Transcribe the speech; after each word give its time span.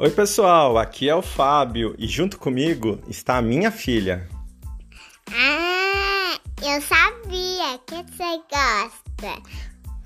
Oi, 0.00 0.10
pessoal, 0.10 0.78
aqui 0.78 1.08
é 1.08 1.14
o 1.16 1.20
Fábio 1.20 1.92
e 1.98 2.06
junto 2.06 2.38
comigo 2.38 3.00
está 3.08 3.36
a 3.36 3.42
minha 3.42 3.72
filha. 3.72 4.28
Ah, 5.28 6.38
eu 6.62 6.80
sabia. 6.80 7.76
Que 7.84 8.04
você 8.12 8.36
gosta? 8.48 9.42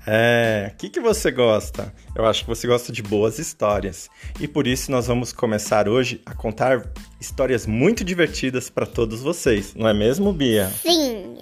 É, 0.07 0.71
o 0.73 0.77
que, 0.77 0.89
que 0.89 0.99
você 0.99 1.29
gosta? 1.29 1.93
Eu 2.15 2.25
acho 2.25 2.41
que 2.41 2.47
você 2.47 2.65
gosta 2.65 2.91
de 2.91 3.03
boas 3.03 3.37
histórias. 3.37 4.09
E 4.39 4.47
por 4.47 4.65
isso 4.65 4.89
nós 4.89 5.05
vamos 5.05 5.31
começar 5.31 5.87
hoje 5.87 6.19
a 6.25 6.33
contar 6.33 6.91
histórias 7.21 7.67
muito 7.67 8.03
divertidas 8.03 8.71
para 8.71 8.87
todos 8.87 9.21
vocês, 9.21 9.75
não 9.75 9.87
é 9.87 9.93
mesmo, 9.93 10.33
Bia? 10.33 10.71
Sim. 10.71 11.37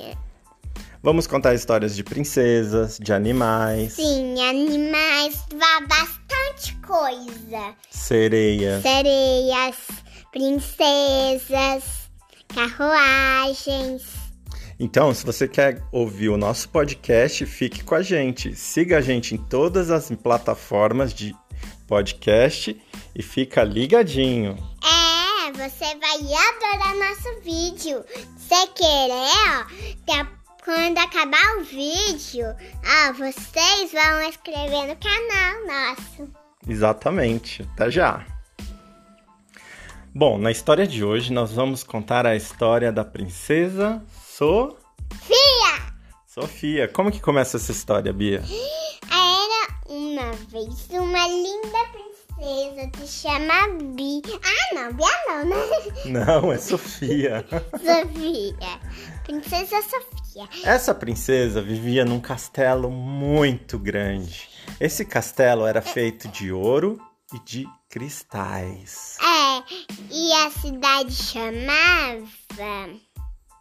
Vamos 1.02 1.26
contar 1.26 1.54
histórias 1.54 1.96
de 1.96 2.04
princesas, 2.04 3.00
de 3.00 3.14
animais, 3.14 3.94
Sim, 3.94 4.40
animais, 4.44 5.40
bastante 5.88 6.21
coisa. 6.92 7.76
sereias. 7.90 8.82
Sereias, 8.82 9.76
princesas, 10.32 11.84
carruagens. 12.54 14.04
Então, 14.80 15.14
se 15.14 15.24
você 15.26 15.48
quer 15.48 15.84
ouvir 15.92 16.30
o 16.30 16.38
nosso 16.38 16.68
podcast, 16.70 17.46
fique 17.46 17.84
com 17.84 17.96
a 17.96 18.02
gente. 18.02 18.56
Siga 18.56 18.98
a 18.98 19.02
gente 19.02 19.36
em 19.36 19.38
todas 19.38 19.92
as 19.92 20.10
plataformas 20.12 21.14
de 21.14 21.36
podcast 21.88 22.82
e 23.16 23.22
fica 23.24 23.64
ligadinho. 23.64 24.56
É, 24.84 25.52
você 25.52 25.96
vai 25.96 26.18
adorar 26.18 26.96
nosso 26.96 27.42
vídeo. 27.42 28.04
Se 28.38 28.68
querer, 28.74 29.30
ó, 29.48 29.66
tá- 30.08 30.32
quando 30.66 30.98
acabar 30.98 31.58
o 31.60 31.64
vídeo, 31.64 32.46
ó, 32.86 33.14
vocês 33.14 33.92
vão 33.92 34.24
inscrever 34.24 34.88
no 34.88 34.96
canal 34.98 35.68
nosso. 35.68 36.41
Exatamente. 36.68 37.68
Até 37.74 37.92
já. 37.92 38.26
Bom, 40.14 40.38
na 40.38 40.52
história 40.52 40.86
de 40.86 41.04
hoje 41.04 41.32
nós 41.32 41.54
vamos 41.54 41.84
contar 41.84 42.26
a 42.26 42.36
história 42.36 42.92
da 42.92 43.06
princesa 43.06 44.04
So... 44.42 44.76
Fia! 45.22 45.94
Sofia. 46.26 46.88
Como 46.88 47.12
que 47.12 47.20
começa 47.20 47.58
essa 47.58 47.72
história, 47.72 48.12
Bia? 48.12 48.42
Era 49.12 49.94
uma 49.94 50.32
vez 50.50 50.90
uma 50.90 51.28
linda 51.28 51.78
princesa 51.92 52.90
que 52.92 53.08
chama 53.08 53.68
Bi. 53.94 54.22
Ah, 54.44 54.76
não, 54.76 54.94
Bia 54.94 55.08
não, 55.28 55.46
né? 55.46 55.56
Não, 56.06 56.52
é 56.52 56.58
Sofia. 56.58 57.46
Sofia. 57.78 58.80
Princesa 59.26 59.82
Sofia. 59.82 60.21
Essa 60.64 60.94
princesa 60.94 61.62
vivia 61.62 62.06
num 62.06 62.20
castelo 62.20 62.90
muito 62.90 63.78
grande. 63.78 64.50
Esse 64.80 65.04
castelo 65.04 65.66
era 65.66 65.82
feito 65.82 66.28
de 66.28 66.52
ouro 66.52 67.00
e 67.34 67.40
de 67.40 67.68
cristais. 67.90 69.18
É, 69.22 69.64
e 70.10 70.34
a 70.34 70.50
cidade 70.52 71.14
chamava. 71.14 72.28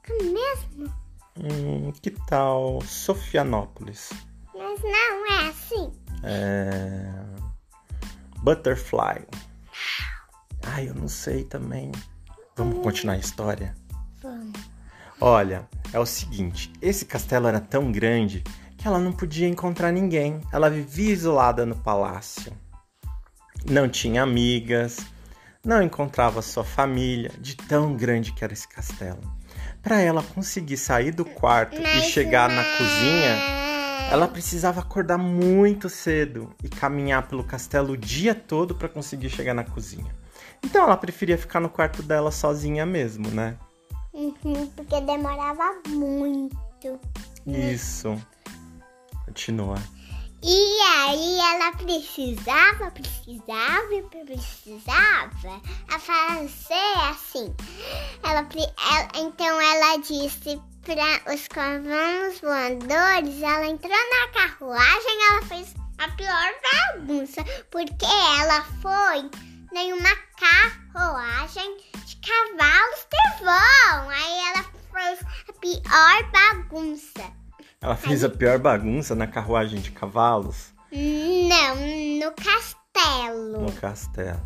Como 0.06 0.32
mesmo? 0.32 0.94
Hum, 1.36 1.92
que 2.00 2.10
tal 2.10 2.80
Sofianópolis? 2.82 4.10
Mas 4.54 4.80
não 4.82 5.26
é 5.32 5.48
assim. 5.48 5.92
É... 6.22 7.12
Butterfly. 8.42 9.26
Ai, 10.62 10.88
eu 10.88 10.94
não 10.94 11.08
sei 11.08 11.44
também. 11.44 11.90
Vamos 12.56 12.82
continuar 12.82 13.14
a 13.14 13.18
história? 13.18 13.74
Vamos. 14.22 14.60
Olha, 15.20 15.68
é 15.92 15.98
o 15.98 16.06
seguinte: 16.06 16.72
esse 16.80 17.04
castelo 17.04 17.48
era 17.48 17.60
tão 17.60 17.90
grande 17.90 18.42
que 18.76 18.86
ela 18.86 18.98
não 18.98 19.12
podia 19.12 19.46
encontrar 19.46 19.92
ninguém. 19.92 20.40
Ela 20.52 20.70
vivia 20.70 21.12
isolada 21.12 21.66
no 21.66 21.76
palácio. 21.76 22.52
Não 23.68 23.88
tinha 23.88 24.22
amigas, 24.22 24.98
não 25.64 25.82
encontrava 25.82 26.40
sua 26.40 26.64
família, 26.64 27.30
de 27.38 27.54
tão 27.56 27.94
grande 27.94 28.32
que 28.32 28.42
era 28.42 28.52
esse 28.52 28.66
castelo. 28.66 29.20
Para 29.82 30.00
ela 30.00 30.22
conseguir 30.22 30.78
sair 30.78 31.12
do 31.12 31.24
quarto 31.24 31.76
e 31.76 31.82
Mas 31.82 32.04
chegar 32.04 32.48
na 32.48 32.62
não. 32.62 32.78
cozinha, 32.78 33.36
ela 34.10 34.26
precisava 34.26 34.80
acordar 34.80 35.18
muito 35.18 35.88
cedo 35.90 36.54
e 36.64 36.68
caminhar 36.68 37.28
pelo 37.28 37.44
castelo 37.44 37.92
o 37.92 37.96
dia 37.96 38.34
todo 38.34 38.74
para 38.74 38.88
conseguir 38.88 39.28
chegar 39.28 39.52
na 39.52 39.64
cozinha. 39.64 40.14
Então 40.64 40.84
ela 40.84 40.96
preferia 40.96 41.36
ficar 41.36 41.60
no 41.60 41.68
quarto 41.68 42.02
dela 42.02 42.30
sozinha 42.30 42.86
mesmo, 42.86 43.28
né? 43.28 43.56
Porque 44.76 45.00
demorava 45.02 45.80
muito. 45.88 47.00
Isso. 47.46 48.16
Continua. 49.26 49.76
E 50.42 50.80
aí 50.96 51.38
ela 51.38 51.72
precisava, 51.72 52.90
precisava 52.92 54.08
precisava 54.10 55.60
a 55.92 55.98
fazer 55.98 57.10
assim. 57.10 57.54
Ela, 58.22 58.48
ela- 58.90 59.08
então 59.16 59.60
ela 59.60 59.98
disse 59.98 60.58
para 60.82 61.34
os 61.34 61.46
cavalos 61.48 62.40
voadores, 62.40 63.42
ela 63.42 63.66
entrou 63.66 63.92
na 63.92 64.28
carruagem, 64.32 65.18
ela 65.30 65.42
fez 65.42 65.74
a 65.98 66.08
pior 66.12 66.52
bagunça, 66.72 67.44
porque 67.70 68.06
ela 68.06 68.64
foi 68.80 69.30
em 69.78 69.92
uma 69.92 70.16
carruagem 70.38 71.76
cavalos 72.24 73.06
de 73.10 73.44
vão. 73.44 74.10
Aí 74.10 74.48
ela 74.48 74.64
fez 74.92 75.20
a 75.48 75.52
pior 75.60 76.30
bagunça. 76.30 77.40
Ela 77.80 77.96
fez 77.96 78.24
a 78.24 78.28
pior 78.28 78.58
bagunça 78.58 79.14
na 79.14 79.26
carruagem 79.26 79.80
de 79.80 79.90
cavalos 79.90 80.72
Não, 80.92 81.76
no 82.20 82.32
castelo. 82.32 83.62
no 83.62 83.72
castelo. 83.72 84.40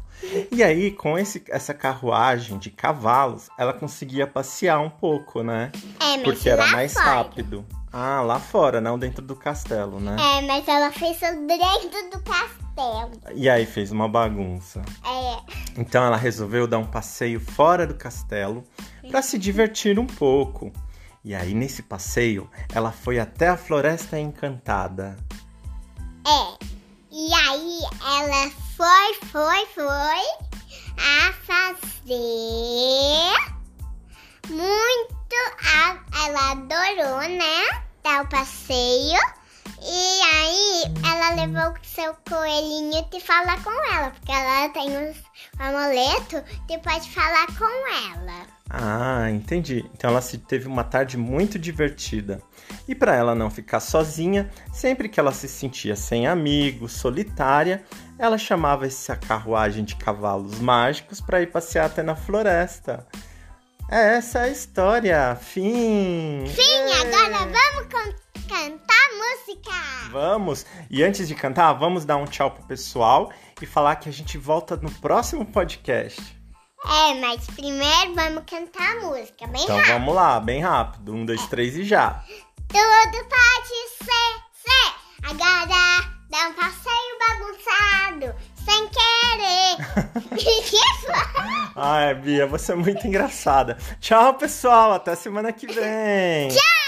E 0.52 0.62
aí, 0.62 0.92
com 0.92 1.18
esse, 1.18 1.42
essa 1.48 1.74
carruagem 1.74 2.58
de 2.58 2.70
cavalos, 2.70 3.48
ela 3.58 3.72
conseguia 3.72 4.26
passear 4.26 4.78
um 4.80 4.88
pouco, 4.88 5.42
né? 5.42 5.72
É, 6.00 6.16
mas 6.16 6.22
Porque 6.22 6.48
era 6.48 6.66
mais 6.68 6.94
fora. 6.94 7.06
rápido. 7.06 7.66
Ah, 7.96 8.20
lá 8.22 8.40
fora, 8.40 8.80
não 8.80 8.98
dentro 8.98 9.22
do 9.22 9.36
castelo, 9.36 10.00
né? 10.00 10.16
É, 10.18 10.42
mas 10.42 10.66
ela 10.66 10.90
fez 10.90 11.16
dentro 11.20 12.10
do 12.10 12.20
castelo. 12.24 13.12
E 13.32 13.48
aí 13.48 13.64
fez 13.64 13.92
uma 13.92 14.08
bagunça. 14.08 14.82
É, 15.06 15.80
Então 15.80 16.04
ela 16.04 16.16
resolveu 16.16 16.66
dar 16.66 16.78
um 16.78 16.86
passeio 16.86 17.38
fora 17.38 17.86
do 17.86 17.94
castelo 17.94 18.64
para 19.08 19.22
se 19.22 19.38
divertir 19.38 19.96
um 19.96 20.06
pouco. 20.08 20.72
E 21.24 21.36
aí 21.36 21.54
nesse 21.54 21.84
passeio, 21.84 22.50
ela 22.74 22.90
foi 22.90 23.20
até 23.20 23.46
a 23.48 23.56
Floresta 23.56 24.18
Encantada. 24.18 25.16
é. 26.26 26.64
E 27.16 27.32
aí 27.32 27.78
ela 28.18 28.50
foi, 28.76 29.14
foi, 29.30 29.66
foi 29.66 30.24
a 30.98 31.32
fazer 31.44 31.94
muito. 34.48 35.14
A, 35.76 35.96
ela 36.26 36.50
adorou, 36.50 37.20
né? 37.38 37.83
Dar 38.04 38.22
o 38.22 38.28
passeio. 38.28 39.18
E 39.82 40.20
aí 40.20 40.94
ela 41.04 41.34
levou 41.34 41.72
o 41.72 41.84
seu 41.84 42.14
coelhinho 42.28 43.04
e 43.12 43.20
falar 43.20 43.62
com 43.64 43.70
ela, 43.94 44.10
porque 44.10 44.30
ela 44.30 44.68
tem 44.68 45.10
os 45.10 45.16
amuleto 45.58 46.42
e 46.68 46.78
pode 46.78 47.10
falar 47.10 47.46
com 47.58 47.64
ela. 47.64 48.46
Ah, 48.68 49.30
entendi. 49.30 49.84
Então 49.94 50.10
ela 50.10 50.20
se 50.20 50.38
teve 50.38 50.66
uma 50.66 50.84
tarde 50.84 51.16
muito 51.16 51.58
divertida. 51.58 52.40
E 52.88 52.94
para 52.94 53.14
ela 53.14 53.34
não 53.34 53.50
ficar 53.50 53.80
sozinha, 53.80 54.50
sempre 54.72 55.08
que 55.08 55.20
ela 55.20 55.32
se 55.32 55.48
sentia 55.48 55.96
sem 55.96 56.26
amigos, 56.26 56.92
solitária, 56.92 57.84
ela 58.18 58.38
chamava 58.38 58.86
essa 58.86 59.16
carruagem 59.16 59.84
de 59.84 59.96
cavalos 59.96 60.58
mágicos 60.60 61.20
para 61.20 61.40
ir 61.40 61.46
passear 61.48 61.86
até 61.86 62.02
na 62.02 62.16
floresta. 62.16 63.06
É 63.90 64.16
essa 64.16 64.40
a 64.40 64.48
história. 64.48 65.36
Fim. 65.40 66.44
Sim, 66.46 66.92
agora 67.02 67.38
vamos 67.44 67.73
con- 67.94 68.48
cantar 68.48 69.08
música. 69.16 69.70
Vamos! 70.10 70.66
E 70.90 71.02
antes 71.02 71.26
de 71.28 71.34
cantar, 71.34 71.72
vamos 71.74 72.04
dar 72.04 72.16
um 72.16 72.24
tchau 72.26 72.50
pro 72.50 72.64
pessoal 72.64 73.32
e 73.60 73.66
falar 73.66 73.96
que 73.96 74.08
a 74.08 74.12
gente 74.12 74.36
volta 74.36 74.76
no 74.76 74.90
próximo 75.00 75.44
podcast. 75.46 76.20
É, 76.84 77.14
mas 77.14 77.46
primeiro 77.46 78.14
vamos 78.14 78.42
cantar 78.46 78.96
a 78.98 79.00
música, 79.00 79.46
bem 79.46 79.62
Então 79.62 79.76
rápido. 79.78 79.92
vamos 79.94 80.14
lá, 80.14 80.38
bem 80.40 80.60
rápido. 80.60 81.14
Um, 81.14 81.24
dois, 81.24 81.46
três 81.46 81.74
e 81.76 81.84
já. 81.84 82.22
Tudo 82.68 83.28
pode 83.28 83.88
ser, 84.04 84.42
ser. 84.52 84.94
Agora 85.30 85.66
dá 86.28 86.48
um 86.48 86.52
passeio 86.52 87.18
bagunçado, 87.26 88.34
sem 88.64 88.88
querer. 88.88 89.76
Ai, 91.76 92.14
Bia, 92.14 92.46
você 92.46 92.72
é 92.72 92.76
muito 92.76 93.06
engraçada. 93.06 93.78
Tchau, 94.00 94.34
pessoal. 94.34 94.92
Até 94.92 95.14
semana 95.16 95.52
que 95.52 95.66
vem. 95.66 96.48
Tchau! 96.48 96.83